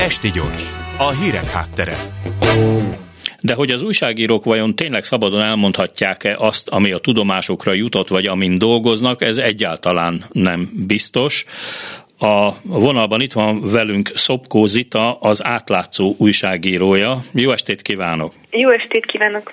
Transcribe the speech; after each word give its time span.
Esti 0.00 0.30
gyors, 0.30 0.62
a 0.98 1.10
hírek 1.10 1.50
háttere. 1.50 1.94
De 3.40 3.54
hogy 3.54 3.70
az 3.70 3.82
újságírók 3.82 4.44
vajon 4.44 4.74
tényleg 4.74 5.04
szabadon 5.04 5.42
elmondhatják-e 5.42 6.36
azt, 6.38 6.68
ami 6.68 6.92
a 6.92 6.98
tudomásokra 6.98 7.72
jutott, 7.72 8.08
vagy 8.08 8.26
amin 8.26 8.58
dolgoznak, 8.58 9.22
ez 9.22 9.38
egyáltalán 9.38 10.24
nem 10.32 10.70
biztos. 10.86 11.44
A 12.18 12.52
vonalban 12.62 13.20
itt 13.20 13.32
van 13.32 13.70
velünk 13.70 14.10
Szopkó 14.14 14.66
Zita, 14.66 15.18
az 15.18 15.44
átlátszó 15.44 16.14
újságírója. 16.18 17.18
Jó 17.32 17.50
estét 17.50 17.82
kívánok! 17.82 18.32
Jó 18.50 18.70
estét 18.70 19.06
kívánok! 19.06 19.52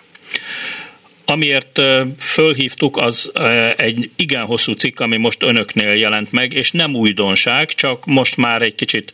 Amiért 1.29 1.79
fölhívtuk, 2.19 2.97
az 2.97 3.31
egy 3.77 4.09
igen 4.15 4.45
hosszú 4.45 4.71
cikk, 4.71 4.99
ami 4.99 5.17
most 5.17 5.43
önöknél 5.43 5.93
jelent 5.93 6.31
meg, 6.31 6.53
és 6.53 6.71
nem 6.71 6.95
újdonság, 6.95 7.67
csak 7.67 8.05
most 8.05 8.37
már 8.37 8.61
egy 8.61 8.75
kicsit 8.75 9.13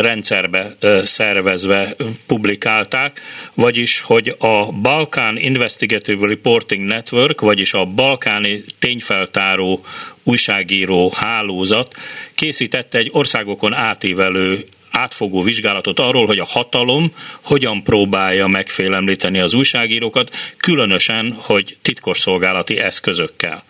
rendszerbe 0.00 0.76
szervezve 1.02 1.96
publikálták, 2.26 3.20
vagyis, 3.54 4.00
hogy 4.00 4.34
a 4.38 4.72
Balkán 4.72 5.36
Investigative 5.36 6.26
Reporting 6.26 6.84
Network, 6.84 7.40
vagyis 7.40 7.72
a 7.72 7.84
balkáni 7.84 8.64
tényfeltáró 8.78 9.84
újságíró 10.22 11.12
hálózat 11.16 11.94
készítette 12.34 12.98
egy 12.98 13.10
országokon 13.12 13.74
átívelő 13.74 14.66
átfogó 14.90 15.42
vizsgálatot 15.42 15.98
arról, 15.98 16.26
hogy 16.26 16.38
a 16.38 16.44
hatalom 16.44 17.14
hogyan 17.44 17.82
próbálja 17.82 18.46
megfélemlíteni 18.46 19.40
az 19.40 19.54
újságírókat, 19.54 20.30
különösen, 20.56 21.36
hogy 21.42 21.76
titkosszolgálati 21.82 22.78
eszközökkel. 22.78 23.62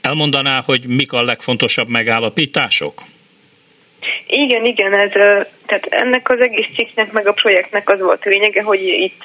Elmondaná, 0.00 0.62
hogy 0.66 0.86
mik 0.86 1.12
a 1.12 1.22
legfontosabb 1.22 1.88
megállapítások? 1.88 3.02
Igen, 4.26 4.64
igen, 4.64 4.94
ez, 4.94 5.10
tehát 5.66 5.86
ennek 5.88 6.30
az 6.30 6.40
egész 6.40 6.66
cikknek, 6.74 7.12
meg 7.12 7.26
a 7.26 7.32
projektnek 7.32 7.88
az 7.88 8.00
volt 8.00 8.24
a 8.24 8.28
lényege, 8.28 8.62
hogy 8.62 8.80
itt 8.82 9.22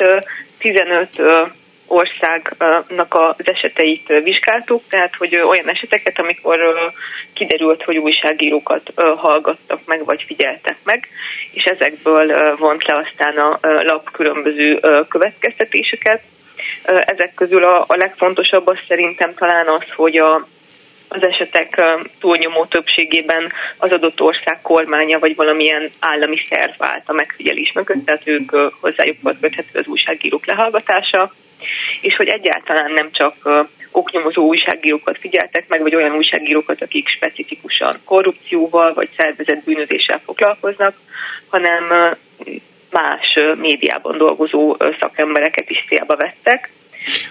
15 0.58 1.22
országnak 1.92 3.14
az 3.14 3.47
eseteit 3.47 4.08
vizsgáltuk, 4.23 4.84
tehát 4.89 5.16
hogy 5.16 5.36
olyan 5.36 5.70
eseteket, 5.70 6.20
amikor 6.20 6.59
kiderült, 7.34 7.84
hogy 7.84 7.97
újságírókat 7.97 8.94
hallgattak 8.95 9.80
meg, 9.86 10.06
vagy 10.06 10.23
figyeltek 10.28 10.78
meg, 10.84 11.08
és 11.52 11.64
ezekből 11.64 12.56
vont 12.56 12.84
le 12.88 12.95
aztán 12.95 13.38
a 13.38 13.59
lap 13.62 14.12
különböző 14.12 14.80
következtetéseket. 15.09 16.22
Ezek 16.84 17.34
közül 17.34 17.64
a, 17.64 17.84
a 17.88 17.95
legfontosabb 17.95 18.67
az 18.67 18.78
szerintem 18.88 19.34
talán 19.34 19.67
az, 19.67 19.86
hogy 19.95 20.17
a, 20.17 20.47
az 21.08 21.25
esetek 21.25 21.81
túlnyomó 22.19 22.66
többségében 22.66 23.52
az 23.78 23.92
adott 23.92 24.22
ország 24.22 24.62
kormánya 24.62 25.19
vagy 25.19 25.36
valamilyen 25.36 25.89
állami 26.00 26.38
szerv 26.50 26.72
állt 26.78 27.03
a 27.06 27.14
megfigyelés 27.14 27.72
mögött, 27.73 28.06
tehát 28.06 28.28
ők 28.28 28.52
hozzájuk 28.80 29.17
volt 29.22 29.39
köthető 29.39 29.80
az 29.80 29.88
újságírók 29.88 30.45
lehallgatása, 30.45 31.31
és 32.02 32.16
hogy 32.16 32.27
egyáltalán 32.27 32.91
nem 32.91 33.09
csak 33.11 33.35
oknyomozó 33.91 34.41
újságírókat 34.44 35.17
figyeltek 35.19 35.67
meg, 35.67 35.81
vagy 35.81 35.95
olyan 35.95 36.16
újságírókat, 36.16 36.81
akik 36.81 37.07
specifikusan 37.07 37.99
korrupcióval 38.05 38.94
vagy 38.94 39.09
szervezett 39.17 39.63
bűnözéssel 39.63 40.22
foglalkoznak, 40.25 40.95
hanem 41.47 42.16
más 42.91 43.33
médiában 43.57 44.17
dolgozó 44.17 44.77
szakembereket 44.99 45.69
is 45.69 45.85
célba 45.88 46.16
vettek. 46.16 46.72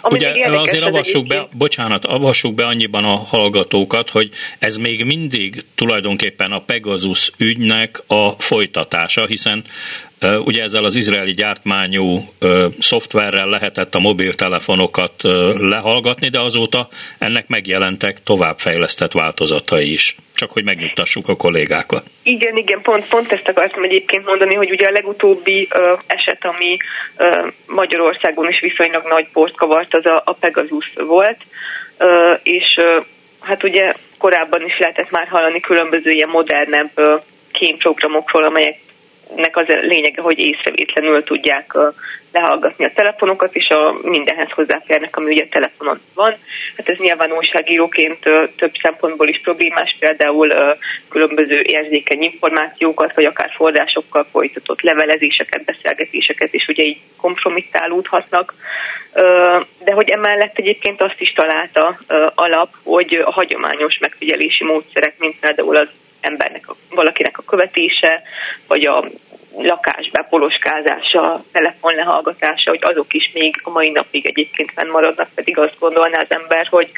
Ami 0.00 0.14
Ugye 0.14 0.58
azért 0.58 0.84
avassuk 0.84 1.26
be, 1.26 1.48
bocsánat, 1.52 2.04
avassuk 2.04 2.54
be 2.54 2.66
annyiban 2.66 3.04
a 3.04 3.16
hallgatókat, 3.16 4.10
hogy 4.10 4.28
ez 4.58 4.76
még 4.76 5.04
mindig 5.04 5.54
tulajdonképpen 5.74 6.52
a 6.52 6.60
Pegasus 6.60 7.30
ügynek 7.38 8.02
a 8.06 8.30
folytatása, 8.30 9.26
hiszen 9.26 9.64
Ugye 10.44 10.62
ezzel 10.62 10.84
az 10.84 10.96
izraeli 10.96 11.32
gyártmányú 11.32 12.18
szoftverrel 12.78 13.48
lehetett 13.48 13.94
a 13.94 13.98
mobiltelefonokat 13.98 15.12
lehallgatni, 15.58 16.28
de 16.28 16.40
azóta 16.40 16.88
ennek 17.19 17.48
megjelentek 17.48 18.22
továbbfejlesztett 18.22 19.12
változatai 19.12 19.92
is. 19.92 20.16
Csak 20.34 20.50
hogy 20.50 20.64
megnyugtassuk 20.64 21.28
a 21.28 21.36
kollégákat. 21.36 22.03
Igen, 22.22 22.56
igen, 22.56 22.80
pont, 22.82 23.09
pont 23.09 23.32
ezt 23.32 23.48
akartam 23.48 23.84
egyébként 23.84 24.25
mondani, 24.25 24.54
hogy 24.54 24.70
ugye 24.70 24.86
a 24.86 24.91
legutóbbi 24.91 25.69
uh, 25.75 25.98
eset, 26.06 26.44
ami 26.44 26.76
uh, 27.19 27.53
Magyarországon 27.66 28.48
is 28.48 28.60
viszonylag 28.60 29.06
nagy 29.09 29.26
port 29.32 29.56
kavart, 29.56 29.94
az 29.94 30.06
a, 30.06 30.22
a 30.25 30.32
Pegasus 30.32 30.92
volt, 30.94 31.38
uh, 31.98 32.38
és 32.42 32.76
uh, 32.76 33.04
hát 33.41 33.64
ugye 33.64 33.92
korábban 34.19 34.64
is 34.64 34.78
lehetett 34.78 35.10
már 35.10 35.28
hallani 35.28 35.60
különböző 35.60 36.10
ilyen 36.10 36.28
modernebb 36.28 36.91
uh, 36.97 37.22
kémprogramokról, 37.53 38.44
amelyek 38.44 38.78
nek 39.36 39.56
az 39.56 39.68
a 39.68 39.74
lényege, 39.74 40.22
hogy 40.22 40.38
észrevétlenül 40.38 41.24
tudják 41.24 41.76
lehallgatni 42.32 42.84
a 42.84 42.92
telefonokat, 42.94 43.54
és 43.54 43.68
a 43.68 43.98
mindenhez 44.02 44.50
hozzáférnek, 44.50 45.16
ami 45.16 45.32
ugye 45.32 45.42
a 45.42 45.48
telefonon 45.50 46.00
van. 46.14 46.36
Hát 46.76 46.88
ez 46.88 46.98
nyilván 46.98 47.32
újságíróként 47.32 48.18
több 48.56 48.72
szempontból 48.82 49.28
is 49.28 49.41
problémás, 49.42 49.96
például 49.98 50.76
különböző 51.08 51.60
érzékeny 51.62 52.22
információkat, 52.22 53.14
vagy 53.14 53.24
akár 53.24 53.50
forrásokkal 53.54 54.26
folytatott 54.30 54.80
levelezéseket, 54.80 55.64
beszélgetéseket, 55.64 56.54
és 56.54 56.66
ugye 56.68 56.82
így 56.82 56.98
kompromittálódhatnak. 57.16 58.54
De 59.84 59.92
hogy 59.92 60.10
emellett 60.10 60.58
egyébként 60.58 61.00
azt 61.00 61.20
is 61.20 61.32
találta 61.32 61.98
alap, 62.34 62.68
hogy 62.82 63.22
a 63.24 63.30
hagyományos 63.30 63.98
megfigyelési 63.98 64.64
módszerek, 64.64 65.14
mint 65.18 65.36
például 65.41 65.76
az 65.76 65.88
embernek, 66.20 66.69
a, 66.69 66.76
valakinek 66.91 67.38
a 67.38 67.42
követése, 67.47 68.22
vagy 68.66 68.86
a 68.86 69.04
lakás 69.56 70.10
bepoloskázása, 70.10 71.44
telefon 71.53 71.94
lehallgatása, 71.94 72.70
hogy 72.70 72.82
azok 72.82 73.14
is 73.14 73.31
még 73.34 73.60
a 73.62 73.70
mai 73.70 73.91
napig 73.91 74.26
egyébként 74.26 74.72
fennmaradnak, 74.75 75.28
pedig 75.34 75.59
azt 75.59 75.78
gondolná 75.78 76.19
az 76.19 76.36
ember, 76.36 76.66
hogy 76.70 76.91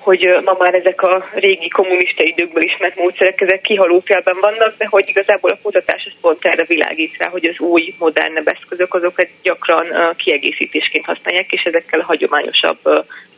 hogy 0.00 0.40
ma 0.44 0.56
már 0.58 0.74
ezek 0.74 1.02
a 1.02 1.28
régi 1.32 1.68
kommunista 1.68 2.22
időkből 2.22 2.62
ismert 2.62 2.96
módszerek, 2.96 3.40
ezek 3.40 3.60
kihalófélben 3.60 4.36
vannak, 4.40 4.76
de 4.76 4.86
hogy 4.90 5.08
igazából 5.08 5.50
a 5.50 5.58
kutatás 5.62 6.04
az 6.06 6.20
pont 6.20 6.44
erre 6.44 6.64
világít 6.64 7.16
rá, 7.18 7.28
hogy 7.28 7.48
az 7.48 7.58
új, 7.58 7.94
modernebb 7.98 8.48
eszközök 8.48 8.94
azokat 8.94 9.28
gyakran 9.42 10.14
kiegészítésként 10.16 11.04
használják, 11.04 11.52
és 11.52 11.62
ezekkel 11.62 12.00
a 12.00 12.04
hagyományosabb 12.04 12.78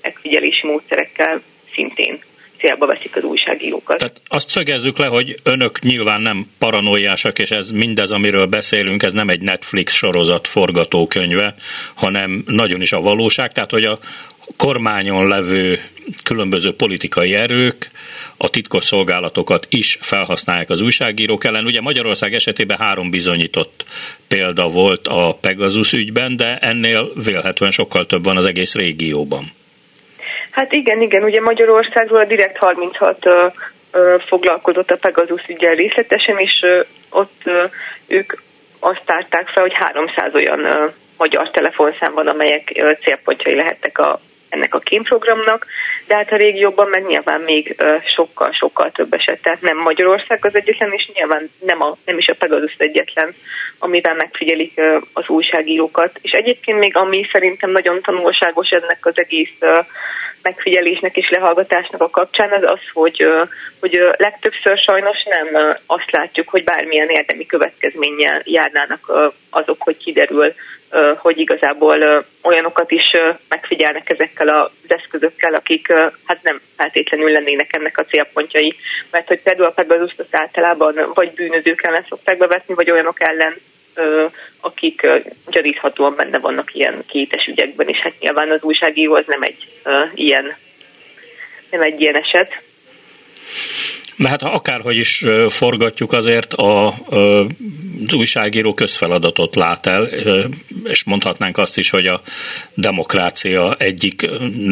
megfigyelési 0.03 0.67
módszerekkel 0.67 1.43
szintén 1.75 2.21
célba 2.63 2.87
veszik 2.87 3.17
az 3.17 3.25
újságírókat. 3.25 3.97
Tehát 3.97 4.21
azt 4.27 4.49
szögezzük 4.49 4.99
le, 4.99 5.07
hogy 5.07 5.41
önök 5.43 5.81
nyilván 5.81 6.21
nem 6.21 6.47
paranoiásak, 6.59 7.39
és 7.39 7.51
ez 7.51 7.71
mindez, 7.71 8.11
amiről 8.11 8.47
beszélünk, 8.47 9.03
ez 9.03 9.13
nem 9.13 9.29
egy 9.29 9.41
Netflix 9.41 9.93
sorozat 9.95 10.47
forgatókönyve, 10.47 11.55
hanem 11.95 12.43
nagyon 12.47 12.81
is 12.81 12.93
a 12.93 13.01
valóság, 13.01 13.53
tehát 13.53 13.71
hogy 13.71 13.85
a 13.85 13.99
kormányon 14.57 15.29
levő 15.29 15.81
különböző 16.25 16.75
politikai 16.75 17.35
erők, 17.35 17.91
a 18.37 18.49
titkos 18.49 18.85
szolgálatokat 18.85 19.67
is 19.71 19.99
felhasználják 20.01 20.71
az 20.71 20.81
újságírók 20.81 21.45
ellen. 21.45 21.65
Ugye 21.65 21.81
Magyarország 21.81 22.35
esetében 22.35 22.79
három 22.79 23.11
bizonyított 23.11 23.85
példa 24.29 24.69
volt 24.69 25.07
a 25.07 25.39
Pegasus 25.41 25.93
ügyben, 25.93 26.37
de 26.37 26.59
ennél 26.59 27.13
vélhetően 27.25 27.71
sokkal 27.71 28.07
több 28.07 28.25
van 28.25 28.37
az 28.37 28.45
egész 28.45 28.75
régióban. 28.75 29.53
Hát 30.53 30.73
igen, 30.73 31.01
igen, 31.01 31.23
ugye 31.23 31.41
Magyarországról 31.41 32.21
a 32.21 32.25
Direkt 32.25 32.57
36 32.57 33.27
ö, 33.27 33.47
ö, 33.93 34.17
foglalkozott 34.27 34.91
a 34.91 34.97
Pegasus 34.97 35.45
ügyel 35.49 35.75
részletesen, 35.75 36.39
és 36.39 36.61
ö, 36.63 36.81
ott 37.11 37.43
ők 38.07 38.33
azt 38.81 39.03
tárták 39.05 39.49
fel, 39.49 39.63
hogy 39.63 39.75
300 39.75 40.35
olyan 40.35 40.93
magyar 41.17 41.51
telefonszám 41.51 42.15
van, 42.15 42.27
amelyek 42.27 42.83
célpontjai 43.03 43.55
lehettek 43.55 43.99
a, 43.99 44.21
ennek 44.49 44.75
a 44.75 44.79
kémprogramnak, 44.79 45.67
de 46.07 46.15
hát 46.15 46.33
a 46.33 46.37
régióban 46.37 46.89
meg 46.89 47.07
nyilván 47.07 47.41
még 47.41 47.83
sokkal-sokkal 48.15 48.91
több 48.91 49.13
eset, 49.15 49.43
tehát 49.43 49.61
nem 49.61 49.77
Magyarország 49.77 50.45
az 50.45 50.55
egyetlen, 50.55 50.93
és 50.93 51.11
nyilván 51.15 51.51
nem, 51.61 51.83
a, 51.83 51.97
nem 52.05 52.19
is 52.19 52.27
a 52.27 52.35
Pegasus 52.35 52.75
egyetlen, 52.79 53.35
amivel 53.79 54.15
megfigyelik 54.15 54.81
az 55.13 55.29
újságírókat. 55.29 56.19
És 56.23 56.31
egyébként 56.31 56.79
még 56.79 56.97
ami 56.97 57.29
szerintem 57.33 57.71
nagyon 57.71 58.01
tanulságos 58.03 58.69
ennek 58.69 59.07
az 59.07 59.15
egész 59.15 59.57
megfigyelésnek 60.43 61.17
és 61.17 61.29
lehallgatásnak 61.29 62.01
a 62.01 62.11
kapcsán 62.11 62.53
az 62.53 62.63
az, 62.65 62.81
hogy, 62.93 63.27
hogy 63.81 64.01
legtöbbször 64.17 64.79
sajnos 64.79 65.25
nem 65.25 65.77
azt 65.87 66.11
látjuk, 66.11 66.49
hogy 66.49 66.65
bármilyen 66.65 67.09
érdemi 67.09 67.47
következménnyel 67.47 68.43
járnának 68.45 69.33
azok, 69.51 69.83
hogy 69.83 69.97
kiderül, 69.97 70.55
hogy 71.17 71.39
igazából 71.39 72.25
olyanokat 72.43 72.91
is 72.91 73.11
megfigyelnek 73.49 74.11
ezekkel 74.11 74.49
az 74.49 74.71
eszközökkel, 74.87 75.55
akik 75.55 75.93
hát 76.25 76.43
nem 76.43 76.61
feltétlenül 76.77 77.31
lennének 77.31 77.77
ennek 77.77 77.99
a 77.99 78.05
célpontjai. 78.05 78.77
Mert 79.11 79.29
hogy 79.29 79.41
például 79.43 79.69
a 79.69 79.73
Pegasus 79.73 80.15
általában 80.31 81.11
vagy 81.15 81.33
bűnözők 81.33 81.83
ellen 81.83 82.07
szokták 82.09 82.39
bevetni, 82.39 82.75
vagy 82.75 82.91
olyanok 82.91 83.21
ellen, 83.21 83.55
akik 84.61 85.07
gyaníthatóan 85.47 86.15
benne 86.17 86.39
vannak 86.39 86.75
ilyen 86.75 87.05
kétes 87.07 87.47
ügyekben, 87.47 87.89
és 87.89 87.99
hát 87.99 88.19
nyilván 88.21 88.51
az 88.51 88.63
újságíró 88.63 89.15
az 89.15 89.25
nem 89.27 89.43
egy 89.43 89.69
ilyen, 90.15 90.57
nem 91.71 91.81
egy 91.81 92.01
ilyen 92.01 92.17
eset. 92.17 92.63
De 94.17 94.29
hát 94.29 94.43
ha 94.43 94.51
akárhogy 94.51 94.97
is 94.97 95.25
forgatjuk 95.49 96.13
azért 96.13 96.53
a 96.53 96.95
az 98.07 98.15
újságíró 98.15 98.75
közfeladatot 98.75 99.55
lát 99.55 99.87
el, 99.87 100.09
és 100.85 101.05
mondhatnánk 101.05 101.59
azt 101.59 101.79
is, 101.79 101.91
hogy 101.91 102.07
a 102.07 102.23
demokrácia 102.75 103.75
egyik, 103.75 104.31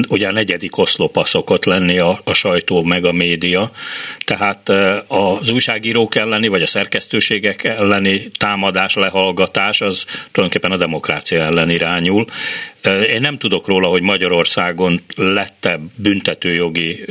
ugye 0.08 0.28
a 0.28 0.32
negyedik 0.32 0.76
oszlopa 0.76 1.24
szokott 1.24 1.64
lenni 1.64 1.98
a, 1.98 2.20
a 2.24 2.32
sajtó 2.32 2.82
meg 2.82 3.04
a 3.04 3.12
média, 3.12 3.70
tehát 4.24 4.68
az 5.06 5.50
újságírók 5.50 6.14
elleni, 6.14 6.48
vagy 6.48 6.62
a 6.62 6.66
szerkesztőségek 6.66 7.64
elleni 7.64 8.28
támadás, 8.38 8.94
lehallgatás, 8.94 9.80
az 9.80 10.04
tulajdonképpen 10.32 10.72
a 10.72 10.80
demokrácia 10.80 11.42
ellen 11.42 11.70
irányul. 11.70 12.26
Én 13.12 13.20
nem 13.20 13.38
tudok 13.38 13.66
róla, 13.66 13.88
hogy 13.88 14.02
Magyarországon 14.02 15.02
lette 15.16 15.80
büntetőjogi 15.96 17.04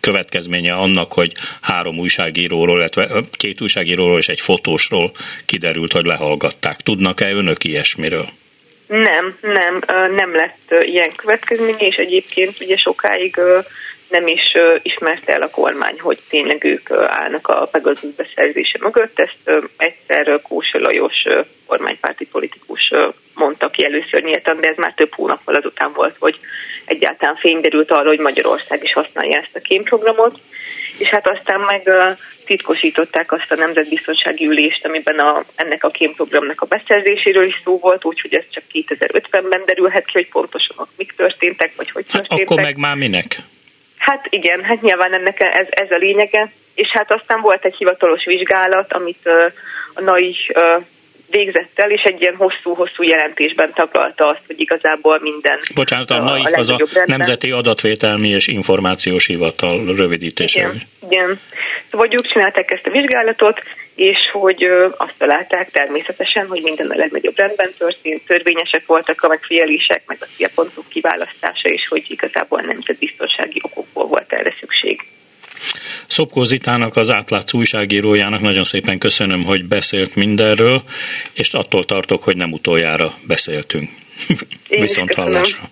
következménye 0.00 0.72
annak, 0.72 1.12
hogy 1.12 1.32
három 1.60 1.98
újságíróról, 1.98 2.78
illetve 2.78 3.08
két 3.30 3.60
újságíróról 3.60 4.18
és 4.18 4.28
egy 4.28 4.40
fotósról 4.40 5.12
kiderült, 5.46 5.92
hogy 5.92 6.04
lehallgatták. 6.04 6.76
Tudnak-e 6.76 7.30
önök 7.30 7.64
ilyesmiről? 7.64 8.28
Nem, 8.86 9.38
nem, 9.40 9.80
nem 10.16 10.34
lett 10.34 10.74
ilyen 10.80 11.12
következménye, 11.16 11.86
és 11.86 11.96
egyébként 11.96 12.60
ugye 12.60 12.76
sokáig 12.76 13.40
nem 14.10 14.26
is 14.26 14.52
ismerte 14.82 15.32
el 15.32 15.42
a 15.42 15.50
kormány, 15.50 16.00
hogy 16.00 16.18
tényleg 16.28 16.64
ők 16.64 16.90
állnak 16.90 17.48
a 17.48 17.68
Pegasus 17.70 18.14
beszerzése 18.16 18.78
mögött. 18.80 19.18
Ezt 19.18 19.62
egyszer 19.76 20.40
Kósa 20.42 20.78
Lajos 20.78 21.22
kormánypárti 21.66 22.26
politikus 22.26 22.92
mondta 23.34 23.68
ki 23.70 23.84
először 23.84 24.22
nyíltan, 24.22 24.60
de 24.60 24.68
ez 24.68 24.76
már 24.76 24.94
több 24.94 25.14
hónappal 25.14 25.54
azután 25.54 25.92
volt, 25.92 26.16
hogy 26.18 26.38
egyáltalán 26.90 27.36
fény 27.36 27.60
derült 27.60 27.90
arra, 27.90 28.08
hogy 28.08 28.18
Magyarország 28.18 28.82
is 28.82 28.92
használja 28.92 29.38
ezt 29.38 29.56
a 29.56 29.60
kémprogramot, 29.60 30.40
és 30.98 31.08
hát 31.08 31.28
aztán 31.28 31.60
meg 31.60 31.90
titkosították 32.44 33.32
azt 33.32 33.52
a 33.52 33.54
nemzetbiztonsági 33.54 34.46
ülést, 34.46 34.86
amiben 34.86 35.18
a, 35.18 35.44
ennek 35.54 35.84
a 35.84 35.88
kémprogramnak 35.88 36.60
a 36.60 36.66
beszerzéséről 36.66 37.46
is 37.46 37.60
szó 37.64 37.78
volt, 37.78 38.04
úgyhogy 38.04 38.34
ez 38.34 38.44
csak 38.50 38.64
2050-ben 38.72 39.62
derülhet 39.66 40.04
ki, 40.04 40.12
hogy 40.12 40.28
pontosan 40.28 40.76
ott 40.78 40.90
mik 40.96 41.12
történtek, 41.16 41.72
vagy 41.76 41.90
hogy 41.90 42.06
történtek. 42.06 42.30
Hát 42.30 42.40
akkor 42.40 42.60
meg 42.60 42.76
már 42.76 42.96
minek? 42.96 43.36
Hát 43.98 44.26
igen, 44.30 44.64
hát 44.64 44.80
nyilván 44.80 45.12
ennek 45.12 45.40
ez, 45.40 45.66
ez 45.70 45.90
a 45.90 45.96
lényege, 45.96 46.52
és 46.74 46.88
hát 46.92 47.12
aztán 47.12 47.40
volt 47.40 47.64
egy 47.64 47.76
hivatalos 47.76 48.24
vizsgálat, 48.24 48.92
amit 48.92 49.20
uh, 49.24 49.52
a 49.94 50.00
NAI 50.00 50.36
uh, 50.54 50.84
végzett 51.30 51.70
el, 51.74 51.90
és 51.90 52.02
egy 52.02 52.20
ilyen 52.20 52.36
hosszú-hosszú 52.36 53.02
jelentésben 53.02 53.72
taglalta 53.74 54.24
azt, 54.24 54.42
hogy 54.46 54.60
igazából 54.60 55.18
minden... 55.20 55.58
Bocsánat, 55.74 56.10
a, 56.10 56.14
a 56.14 56.22
NAIF 56.22 56.56
az 56.56 56.70
a 56.70 56.76
rendben. 56.76 57.04
Nemzeti 57.06 57.50
Adatvételmi 57.50 58.28
és 58.28 58.46
Információs 58.48 59.26
Hivatal 59.26 59.94
rövidítése. 59.94 60.60
Igen, 60.60 60.80
igen. 61.10 61.40
Szóval 61.90 62.08
ők 62.10 62.26
csinálták 62.26 62.70
ezt 62.70 62.86
a 62.86 62.90
vizsgálatot, 62.90 63.60
és 63.94 64.18
hogy 64.32 64.62
azt 64.96 65.14
találták 65.18 65.70
természetesen, 65.70 66.46
hogy 66.46 66.62
minden 66.62 66.90
a 66.90 66.96
legnagyobb 66.96 67.36
rendben 67.36 67.70
történt, 67.78 68.26
törvényesek 68.26 68.86
voltak 68.86 69.22
a 69.22 69.28
megfigyelések, 69.28 70.02
meg 70.06 70.18
a 70.20 70.26
célpontok 70.36 70.88
kiválasztása, 70.88 71.68
és 71.68 71.88
hogy 71.88 72.04
igazából 72.08 72.60
nemzetbiztonsági 72.60 73.60
okokból 73.62 74.06
volt 74.06 74.32
erre. 74.32 74.49
Szopkó 76.10 76.44
Zitának, 76.44 76.96
az 76.96 77.10
átlátszó 77.10 77.58
újságírójának 77.58 78.40
nagyon 78.40 78.64
szépen 78.64 78.98
köszönöm, 78.98 79.44
hogy 79.44 79.64
beszélt 79.64 80.14
mindenről, 80.14 80.82
és 81.32 81.54
attól 81.54 81.84
tartok, 81.84 82.22
hogy 82.22 82.36
nem 82.36 82.52
utoljára 82.52 83.18
beszéltünk. 83.26 83.90
Viszont 84.68 85.14
hallásra. 85.14 85.70